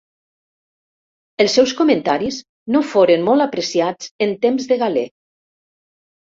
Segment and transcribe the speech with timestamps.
[1.45, 2.41] Els seus comentaris
[2.77, 5.07] no foren molt apreciats en temps de Galè.